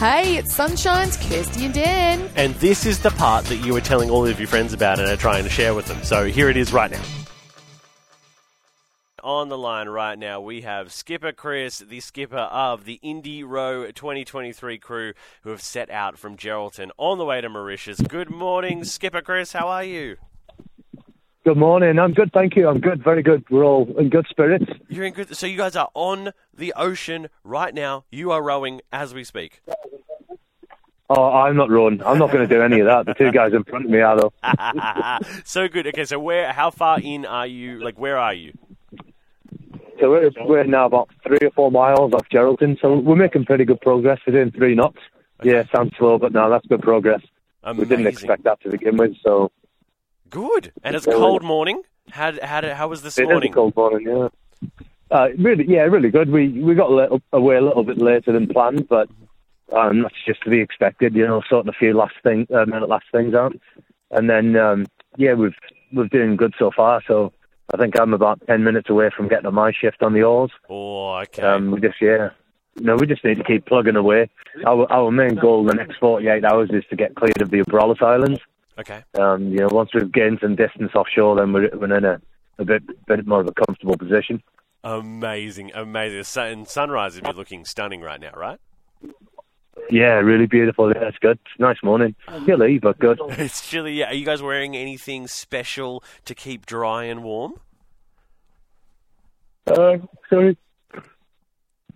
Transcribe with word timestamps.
Hey, 0.00 0.38
it's 0.38 0.54
Sunshine's 0.54 1.18
Kirsty 1.18 1.66
and 1.66 1.74
Dan. 1.74 2.30
And 2.34 2.54
this 2.54 2.86
is 2.86 3.00
the 3.00 3.10
part 3.10 3.44
that 3.44 3.56
you 3.56 3.74
were 3.74 3.82
telling 3.82 4.08
all 4.08 4.26
of 4.26 4.40
your 4.40 4.48
friends 4.48 4.72
about 4.72 4.98
and 4.98 5.06
are 5.06 5.14
trying 5.14 5.44
to 5.44 5.50
share 5.50 5.74
with 5.74 5.84
them. 5.88 6.02
So 6.04 6.24
here 6.24 6.48
it 6.48 6.56
is 6.56 6.72
right 6.72 6.90
now. 6.90 7.02
On 9.22 9.50
the 9.50 9.58
line 9.58 9.90
right 9.90 10.18
now, 10.18 10.40
we 10.40 10.62
have 10.62 10.90
Skipper 10.90 11.32
Chris, 11.32 11.80
the 11.80 12.00
skipper 12.00 12.38
of 12.38 12.86
the 12.86 12.98
Indi 13.02 13.44
Row 13.44 13.90
2023 13.90 14.78
crew, 14.78 15.12
who 15.42 15.50
have 15.50 15.60
set 15.60 15.90
out 15.90 16.18
from 16.18 16.38
Geraldton 16.38 16.88
on 16.96 17.18
the 17.18 17.26
way 17.26 17.42
to 17.42 17.50
Mauritius. 17.50 18.00
Good 18.00 18.30
morning, 18.30 18.84
Skipper 18.84 19.20
Chris. 19.20 19.52
How 19.52 19.68
are 19.68 19.84
you? 19.84 20.16
Good 21.44 21.58
morning. 21.58 21.98
I'm 21.98 22.14
good, 22.14 22.32
thank 22.32 22.56
you. 22.56 22.68
I'm 22.68 22.80
good, 22.80 23.04
very 23.04 23.22
good. 23.22 23.44
We're 23.50 23.64
all 23.64 23.86
in 23.98 24.08
good 24.08 24.26
spirits. 24.30 24.64
You're 24.88 25.04
in 25.04 25.12
good. 25.12 25.36
So 25.36 25.46
you 25.46 25.58
guys 25.58 25.76
are 25.76 25.90
on 25.92 26.32
the 26.56 26.72
ocean 26.74 27.28
right 27.44 27.74
now. 27.74 28.04
You 28.10 28.30
are 28.30 28.42
rowing 28.42 28.80
as 28.90 29.12
we 29.12 29.24
speak. 29.24 29.60
Oh, 31.12 31.24
I'm 31.32 31.56
not 31.56 31.70
rowing. 31.70 32.00
I'm 32.04 32.18
not 32.18 32.30
going 32.30 32.48
to 32.48 32.54
do 32.54 32.62
any 32.62 32.78
of 32.78 32.86
that. 32.86 33.04
The 33.04 33.14
two 33.14 33.32
guys 33.32 33.52
in 33.52 33.64
front 33.64 33.84
of 33.84 33.90
me 33.90 33.98
are 34.00 34.16
though. 34.16 34.32
so 35.44 35.66
good. 35.66 35.88
Okay, 35.88 36.04
so 36.04 36.20
where? 36.20 36.52
How 36.52 36.70
far 36.70 37.00
in 37.00 37.26
are 37.26 37.48
you? 37.48 37.82
Like, 37.82 37.98
where 37.98 38.16
are 38.16 38.32
you? 38.32 38.52
So 40.00 40.08
we're, 40.10 40.30
we're 40.46 40.64
now 40.64 40.86
about 40.86 41.10
three 41.26 41.38
or 41.42 41.50
four 41.50 41.70
miles 41.72 42.12
off 42.14 42.28
Geraldton. 42.30 42.80
So 42.80 42.96
we're 42.96 43.16
making 43.16 43.44
pretty 43.44 43.64
good 43.64 43.80
progress. 43.80 44.20
We're 44.24 44.34
doing 44.34 44.52
three 44.52 44.74
knots. 44.76 44.98
Yeah, 45.42 45.64
sounds 45.74 45.92
slow, 45.98 46.16
but 46.18 46.32
no, 46.32 46.48
that's 46.48 46.66
good 46.66 46.80
progress. 46.80 47.22
Amazing. 47.64 47.80
We 47.88 47.88
didn't 47.96 48.06
expect 48.06 48.44
that 48.44 48.60
to 48.62 48.70
begin 48.70 48.96
with, 48.96 49.16
so 49.22 49.50
Good. 50.30 50.72
And 50.84 50.94
it's 50.94 51.06
Yeah, 51.06 51.14
cold 51.14 51.42
morning. 51.42 51.82
How 52.10 52.32
how 52.42 52.74
how 52.74 52.88
was 52.88 53.02
this 53.02 53.18
it 53.18 53.22
is 53.22 53.28
morning? 53.28 53.50
a 53.50 53.54
cold 53.54 53.74
morning. 53.76 54.06
Yeah. 54.06 54.28
Uh, 55.10 55.28
really, 55.38 55.64
yeah, 55.68 55.82
really 55.82 56.10
good. 56.10 56.30
We 56.30 56.48
we 56.48 56.74
got 56.74 56.90
a 56.90 56.94
little, 56.94 57.20
away 57.32 57.56
a 57.56 57.60
little 57.60 57.82
bit 57.82 57.98
later 57.98 58.32
than 58.32 58.46
planned, 58.46 58.86
but 58.88 59.08
um, 59.72 60.02
that's 60.02 60.14
just 60.26 60.42
to 60.42 60.50
be 60.50 60.60
expected. 60.60 61.14
You 61.14 61.26
know, 61.26 61.42
sorting 61.48 61.70
a 61.70 61.78
few 61.78 61.94
last 61.94 62.14
thing, 62.22 62.46
uh, 62.54 62.66
minute 62.66 62.88
last 62.88 63.06
things 63.12 63.34
out, 63.34 63.54
and 64.10 64.28
then 64.28 64.56
um, 64.56 64.86
yeah, 65.16 65.34
we've 65.34 65.54
we're 65.92 66.08
doing 66.08 66.36
good 66.36 66.54
so 66.58 66.70
far. 66.74 67.02
So 67.06 67.32
I 67.72 67.76
think 67.76 67.98
I'm 67.98 68.14
about 68.14 68.40
ten 68.46 68.64
minutes 68.64 68.90
away 68.90 69.10
from 69.16 69.28
getting 69.28 69.46
on 69.46 69.54
my 69.54 69.72
shift 69.72 70.02
on 70.02 70.12
the 70.12 70.22
oars. 70.22 70.50
Oh, 70.68 71.14
okay. 71.16 71.42
Um, 71.42 71.70
we 71.70 71.80
just 71.80 72.00
yeah, 72.00 72.30
no, 72.78 72.96
we 72.96 73.06
just 73.06 73.24
need 73.24 73.38
to 73.38 73.44
keep 73.44 73.66
plugging 73.66 73.96
away. 73.96 74.30
Our 74.66 74.90
our 74.92 75.10
main 75.10 75.34
goal 75.36 75.60
in 75.60 75.66
the 75.66 75.74
next 75.74 75.98
48 75.98 76.44
hours 76.44 76.70
is 76.72 76.84
to 76.90 76.96
get 76.96 77.14
clear 77.14 77.32
of 77.40 77.50
the 77.50 77.58
Abrolhos 77.58 78.02
Islands. 78.02 78.40
okay. 78.78 79.04
Um, 79.18 79.48
you 79.48 79.58
know, 79.58 79.68
once 79.70 79.90
we've 79.94 80.10
gained 80.10 80.38
some 80.40 80.56
distance 80.56 80.92
offshore, 80.94 81.36
then 81.36 81.52
we're, 81.52 81.70
we're 81.74 81.96
in 81.96 82.04
a, 82.04 82.20
a 82.58 82.64
bit 82.64 82.82
bit 83.06 83.26
more 83.26 83.40
of 83.40 83.48
a 83.48 83.52
comfortable 83.52 83.96
position. 83.96 84.42
Amazing, 84.82 85.72
amazing. 85.74 86.18
The 86.18 86.24
sun, 86.24 86.64
sunrise 86.64 87.14
would 87.14 87.24
be 87.24 87.32
looking 87.32 87.64
stunning 87.66 88.00
right 88.00 88.20
now, 88.20 88.32
right? 88.34 88.58
Yeah, 89.90 90.14
really 90.14 90.46
beautiful. 90.46 90.92
Yeah, 90.92 91.08
it's 91.08 91.18
good. 91.18 91.38
Nice 91.58 91.78
morning. 91.82 92.14
Chilly, 92.46 92.78
but 92.78 92.98
good. 92.98 93.18
It's 93.30 93.68
chilly. 93.68 93.94
Yeah. 93.94 94.10
Are 94.10 94.14
you 94.14 94.24
guys 94.24 94.42
wearing 94.42 94.76
anything 94.76 95.26
special 95.26 96.04
to 96.26 96.34
keep 96.34 96.66
dry 96.66 97.04
and 97.04 97.22
warm? 97.24 97.54
Uh, 99.66 99.98
sorry. 100.28 100.56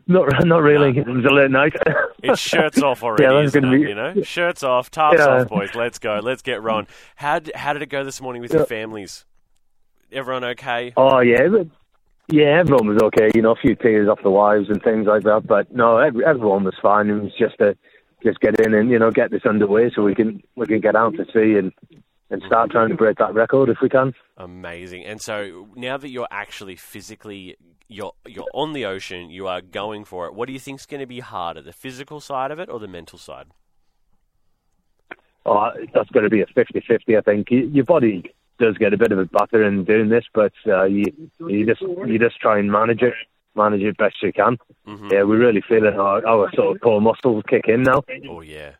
Not, 0.06 0.28
not 0.46 0.62
really. 0.62 0.96
It 0.98 1.06
was 1.06 1.24
a 1.24 1.28
late 1.30 1.50
night. 1.50 1.74
It's 2.22 2.40
shirts 2.52 2.82
off 2.82 3.02
already, 3.02 3.24
Yeah, 3.24 3.40
isn't 3.42 3.62
gonna 3.62 3.74
it? 3.76 3.82
be- 3.82 3.88
You 3.88 3.94
know, 3.94 4.22
shirts 4.22 4.62
off, 4.62 4.90
tarps 4.90 5.18
Yeah. 5.18 5.26
off, 5.42 5.48
boys. 5.48 5.74
Let's 5.74 5.98
go. 5.98 6.20
Let's 6.22 6.42
get 6.42 6.62
rolling. 6.62 6.86
How 7.16 7.40
how 7.54 7.72
did 7.72 7.82
it 7.82 7.88
go 7.88 8.04
this 8.04 8.20
morning 8.20 8.42
with 8.42 8.52
your 8.52 8.66
families? 8.66 9.24
Everyone 10.12 10.44
okay? 10.44 10.92
oh 10.96 11.18
yeah, 11.20 11.48
yeah. 12.28 12.58
Everyone 12.60 12.88
was 12.88 13.02
okay. 13.02 13.30
You 13.34 13.42
know, 13.42 13.52
a 13.52 13.56
few 13.56 13.74
tears 13.74 14.08
off 14.08 14.22
the 14.22 14.30
wives 14.30 14.68
and 14.68 14.82
things 14.82 15.06
like 15.06 15.22
that. 15.24 15.46
But 15.46 15.74
no, 15.74 15.98
every, 15.98 16.24
everyone 16.24 16.64
was 16.64 16.74
fine. 16.80 17.08
It 17.10 17.22
was 17.22 17.32
just 17.38 17.58
to 17.58 17.76
just 18.22 18.40
get 18.40 18.58
in 18.60 18.74
and 18.74 18.90
you 18.90 18.98
know 18.98 19.10
get 19.10 19.30
this 19.30 19.44
underway 19.44 19.90
so 19.94 20.02
we 20.02 20.14
can 20.14 20.42
we 20.56 20.66
can 20.66 20.80
get 20.80 20.96
out 20.96 21.14
to 21.16 21.24
sea 21.26 21.58
and 21.58 21.72
and 22.30 22.42
start 22.46 22.70
trying 22.70 22.88
to 22.88 22.94
break 22.94 23.18
that 23.18 23.34
record 23.34 23.68
if 23.68 23.76
we 23.82 23.88
can. 23.88 24.14
Amazing. 24.36 25.04
And 25.04 25.20
so 25.20 25.68
now 25.76 25.96
that 25.98 26.08
you're 26.08 26.28
actually 26.30 26.76
physically 26.76 27.56
you're 27.88 28.12
you're 28.26 28.48
on 28.54 28.72
the 28.72 28.86
ocean, 28.86 29.30
you 29.30 29.46
are 29.46 29.60
going 29.60 30.04
for 30.04 30.26
it. 30.26 30.34
What 30.34 30.46
do 30.46 30.52
you 30.52 30.58
think's 30.58 30.86
going 30.86 31.00
to 31.00 31.06
be 31.06 31.20
harder, 31.20 31.62
the 31.62 31.72
physical 31.72 32.20
side 32.20 32.50
of 32.50 32.58
it 32.58 32.68
or 32.68 32.78
the 32.78 32.88
mental 32.88 33.18
side? 33.18 33.46
Oh, 35.46 35.70
that's 35.92 36.08
going 36.10 36.24
to 36.24 36.30
be 36.30 36.40
a 36.40 36.46
50-50, 36.46 37.18
I 37.18 37.20
think. 37.20 37.48
Your 37.50 37.84
body 37.84 38.33
does 38.58 38.78
get 38.78 38.92
a 38.94 38.96
bit 38.96 39.12
of 39.12 39.18
a 39.18 39.24
batter 39.26 39.62
in 39.64 39.84
doing 39.84 40.08
this, 40.08 40.24
but 40.32 40.52
uh, 40.66 40.84
you 40.84 41.04
you 41.40 41.66
just 41.66 41.80
you 41.82 42.18
just 42.18 42.38
try 42.40 42.58
and 42.58 42.70
manage 42.70 43.02
it, 43.02 43.14
manage 43.54 43.82
it 43.82 43.96
best 43.96 44.22
you 44.22 44.32
can. 44.32 44.58
Mhm. 44.86 45.10
Yeah, 45.12 45.22
we're 45.24 45.38
really 45.38 45.60
feeling 45.60 45.98
our, 45.98 46.26
our 46.26 46.50
sort 46.54 46.76
of 46.76 46.80
core 46.82 47.00
muscles 47.00 47.42
kick 47.48 47.66
in 47.68 47.82
now. 47.82 48.02
Oh 48.28 48.40
yeah. 48.40 48.72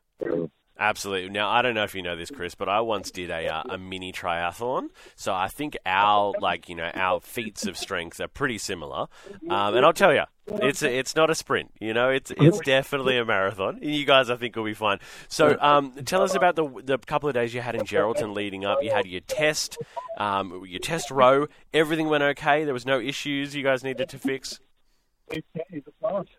Absolutely. 0.79 1.31
Now, 1.31 1.51
I 1.51 1.63
don't 1.63 1.75
know 1.75 1.85
if 1.85 1.95
you 1.95 2.03
know 2.03 2.17
this, 2.17 2.31
Chris, 2.31 2.57
but 2.57 2.69
I 2.69 2.81
once 2.81 3.13
did 3.13 3.31
a 3.31 3.47
uh, 3.47 3.63
a 3.71 3.79
mini 3.79 4.13
triathlon. 4.13 4.89
So 5.15 5.33
I 5.33 5.47
think 5.47 5.77
our 5.87 6.35
like 6.41 6.69
you 6.69 6.75
know 6.75 6.91
our 6.95 7.21
feats 7.21 7.67
of 7.67 7.77
strength 7.77 8.21
are 8.21 8.27
pretty 8.27 8.59
similar. 8.59 9.07
Um, 9.49 9.77
and 9.77 9.87
I'll 9.87 9.93
tell 9.93 10.13
you, 10.13 10.25
it's 10.47 10.83
a, 10.83 10.93
it's 10.93 11.15
not 11.15 11.31
a 11.31 11.35
sprint. 11.37 11.71
You 11.81 11.95
know, 11.95 12.11
it's 12.11 12.33
it's 12.37 12.59
definitely 12.61 13.17
a 13.19 13.25
marathon. 13.25 13.79
You 13.83 14.05
guys, 14.05 14.31
I 14.31 14.37
think, 14.37 14.57
will 14.57 14.65
be 14.65 14.75
fine. 14.75 14.99
So, 15.29 15.57
um, 15.61 15.93
tell 16.05 16.23
us 16.23 16.35
about 16.35 16.57
the 16.57 16.69
the 16.83 16.99
couple 16.99 17.29
of 17.29 17.35
days 17.35 17.55
you 17.55 17.61
had 17.61 17.77
in 17.77 17.83
Geraldton 17.83 18.35
leading 18.35 18.65
up. 18.65 18.83
You 18.83 18.91
had 18.91 19.07
your 19.07 19.21
test, 19.21 19.79
um, 20.19 20.65
your 20.67 20.81
test 20.81 21.09
row. 21.13 21.47
Everything 21.73 22.09
went 22.09 22.25
okay. 22.25 22.65
There 22.65 22.75
was 22.75 22.85
no 22.85 22.99
issues 22.99 23.55
you 23.55 23.63
guys 23.63 23.85
needed 23.85 24.09
to 24.09 24.19
fix. 24.19 24.59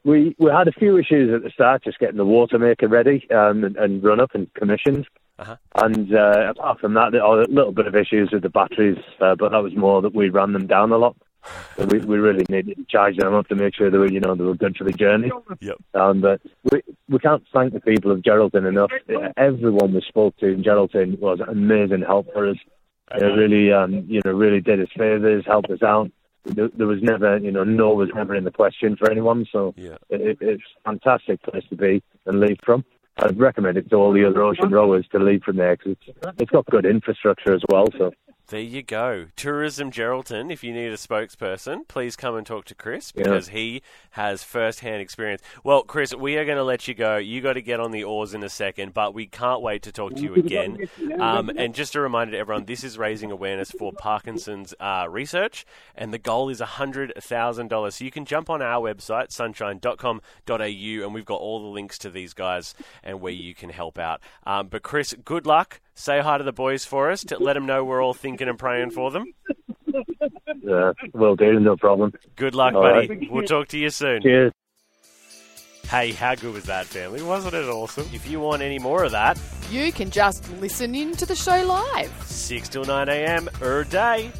We 0.03 0.35
we 0.37 0.51
had 0.51 0.67
a 0.67 0.71
few 0.71 0.97
issues 0.97 1.33
at 1.33 1.43
the 1.43 1.49
start, 1.49 1.83
just 1.83 1.99
getting 1.99 2.17
the 2.17 2.25
water 2.25 2.59
maker 2.59 2.87
ready 2.87 3.29
um, 3.31 3.63
and, 3.63 3.75
and 3.77 4.03
run 4.03 4.19
up 4.19 4.35
and 4.35 4.53
commissioned. 4.53 5.07
Uh-huh. 5.37 5.57
And 5.75 6.15
uh, 6.15 6.51
apart 6.51 6.79
from 6.79 6.93
that, 6.93 7.11
there 7.11 7.23
are 7.23 7.41
a 7.41 7.47
little 7.47 7.73
bit 7.73 7.87
of 7.87 7.95
issues 7.95 8.31
with 8.31 8.43
the 8.43 8.49
batteries, 8.49 8.97
uh, 9.19 9.35
but 9.35 9.51
that 9.51 9.63
was 9.63 9.75
more 9.75 10.01
that 10.01 10.15
we 10.15 10.29
ran 10.29 10.53
them 10.53 10.67
down 10.67 10.91
a 10.91 10.97
lot. 10.97 11.15
So 11.77 11.85
we, 11.85 11.99
we 11.99 12.17
really 12.17 12.45
needed 12.49 12.77
to 12.77 12.85
charge 12.85 13.17
them 13.17 13.33
up 13.33 13.47
to 13.49 13.55
make 13.55 13.75
sure 13.75 13.91
they 13.91 13.97
were, 13.97 14.11
you 14.11 14.19
know, 14.19 14.33
they 14.33 14.43
were 14.43 14.55
good 14.55 14.77
for 14.77 14.83
the 14.83 14.93
journey. 14.93 15.31
Yep. 15.59 15.77
Um, 15.93 16.21
but 16.21 16.41
we 16.71 16.81
we 17.09 17.19
can't 17.19 17.43
thank 17.53 17.73
the 17.73 17.81
people 17.81 18.11
of 18.11 18.21
Geraldton 18.21 18.67
enough. 18.67 18.91
Everyone 19.37 19.93
we 19.93 20.01
spoke 20.01 20.37
to 20.37 20.47
in 20.47 20.63
Geraldton 20.63 21.19
was 21.19 21.39
an 21.41 21.49
amazing 21.49 22.01
help 22.01 22.31
for 22.33 22.49
us. 22.49 22.57
They 23.19 23.27
really, 23.27 23.71
um, 23.71 24.05
you 24.07 24.21
know, 24.25 24.31
really 24.31 24.61
did 24.61 24.81
us 24.81 24.87
favors, 24.97 25.45
helped 25.45 25.69
us 25.69 25.83
out. 25.83 26.09
There, 26.45 26.69
there 26.75 26.87
was 26.87 27.01
never, 27.01 27.37
you 27.37 27.51
know, 27.51 27.63
no 27.63 27.93
was 27.93 28.09
never 28.13 28.35
in 28.35 28.43
the 28.43 28.51
question 28.51 28.95
for 28.95 29.09
anyone. 29.09 29.45
So 29.51 29.73
Yeah. 29.77 29.97
it, 30.09 30.37
it's 30.41 30.63
a 30.85 30.89
fantastic 30.91 31.41
place 31.43 31.63
to 31.69 31.75
be 31.75 32.03
and 32.25 32.39
leave 32.39 32.59
from. 32.63 32.85
I'd 33.17 33.39
recommend 33.39 33.77
it 33.77 33.89
to 33.89 33.95
all 33.95 34.11
the 34.11 34.25
other 34.25 34.43
ocean 34.43 34.71
rowers 34.71 35.07
to 35.13 35.19
leave 35.19 35.43
from 35.43 35.55
there 35.55 35.77
because 35.77 35.93
it's, 36.07 36.17
it's 36.37 36.51
got 36.51 36.65
good 36.65 36.85
infrastructure 36.85 37.53
as 37.53 37.61
well. 37.69 37.87
So 37.97 38.11
There 38.49 38.59
you 38.59 38.83
go. 38.83 39.27
Tourism 39.35 39.89
Geraldton, 39.89 40.51
if 40.51 40.63
you 40.63 40.71
need 40.71 40.91
a 40.91 40.97
spokesperson, 40.97 41.87
please 41.87 42.15
come 42.15 42.35
and 42.35 42.45
talk 42.45 42.65
to 42.65 42.75
Chris 42.75 43.11
because 43.11 43.47
he 43.47 43.81
has 44.11 44.43
first 44.43 44.81
hand 44.81 45.01
experience. 45.01 45.41
Well, 45.63 45.81
Chris, 45.81 46.13
we 46.13 46.37
are 46.37 46.45
going 46.45 46.59
to 46.59 46.63
let 46.63 46.87
you 46.87 46.93
go. 46.93 47.17
You 47.17 47.41
got 47.41 47.53
to 47.53 47.63
get 47.63 47.79
on 47.79 47.89
the 47.89 48.03
oars 48.03 48.35
in 48.35 48.43
a 48.43 48.49
second, 48.49 48.93
but 48.93 49.15
we 49.15 49.25
can't 49.25 49.63
wait 49.63 49.81
to 49.83 49.91
talk 49.91 50.13
to 50.15 50.21
you 50.21 50.35
again. 50.35 50.87
Um, 51.19 51.49
and 51.49 51.73
just 51.73 51.95
a 51.95 51.99
reminder 51.99 52.33
to 52.33 52.37
everyone 52.37 52.65
this 52.65 52.83
is 52.83 52.99
raising 52.99 53.31
awareness 53.31 53.71
for 53.71 53.91
Parkinson's 53.91 54.75
uh, 54.79 55.07
research, 55.09 55.65
and 55.95 56.13
the 56.13 56.19
goal 56.19 56.49
is 56.49 56.61
$100,000. 56.61 57.93
So 57.93 58.05
you 58.05 58.11
can 58.11 58.25
jump 58.25 58.51
on 58.51 58.61
our 58.61 58.79
website, 58.87 59.31
sunshine.com.au, 59.31 60.51
and 60.59 61.13
we've 61.15 61.25
got 61.25 61.39
all 61.39 61.61
the 61.61 61.67
links 61.67 61.97
to 61.97 62.11
these 62.11 62.35
guys 62.35 62.75
and 63.03 63.21
where 63.21 63.33
you 63.33 63.55
can 63.55 63.71
help 63.71 63.97
out. 63.97 64.21
Um, 64.45 64.67
but, 64.67 64.83
Chris, 64.83 65.15
good 65.25 65.47
luck. 65.47 65.81
Say 65.97 66.19
hi 66.19 66.37
to 66.37 66.43
the 66.43 66.51
boys 66.51 66.83
for 66.85 67.09
us 67.09 67.23
to 67.25 67.37
let 67.39 67.53
them 67.53 67.65
know 67.65 67.83
we're 67.85 68.03
all 68.03 68.13
thinking 68.13 68.49
and 68.49 68.59
praying 68.59 68.91
for 68.91 69.11
them. 69.11 69.25
uh, 70.69 70.93
will 71.13 71.35
do, 71.37 71.57
no 71.59 71.77
problem. 71.77 72.11
Good 72.35 72.53
luck, 72.53 72.73
All 72.75 72.81
buddy. 72.81 73.07
right. 73.07 73.31
We'll 73.31 73.45
talk 73.45 73.69
to 73.69 73.77
you 73.77 73.89
soon. 73.89 74.21
Cheers. 74.21 74.51
Hey, 75.87 76.11
how 76.11 76.35
good 76.35 76.53
was 76.53 76.65
that, 76.65 76.85
family? 76.87 77.21
Wasn't 77.21 77.53
it 77.53 77.65
awesome? 77.69 78.07
If 78.11 78.27
you 78.27 78.39
want 78.41 78.61
any 78.61 78.79
more 78.79 79.03
of 79.03 79.11
that, 79.11 79.39
You 79.71 79.91
can 79.91 80.11
just 80.11 80.51
listen 80.59 80.93
in 80.95 81.13
to 81.13 81.25
the 81.25 81.35
show 81.35 81.63
live. 81.65 82.11
6 82.25 82.69
till 82.69 82.83
9 82.85 83.07
a.m. 83.09 83.49
er 83.61 83.83
day. 83.85 84.31